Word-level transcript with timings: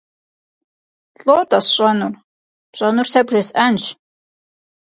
-ЛӀо-тӀэ 1.25 1.59
сщӀэнур?- 1.65 2.13
ПщӀэнур 2.71 3.07
сэ 3.11 3.21
бжесӀэнщ. 3.27 3.83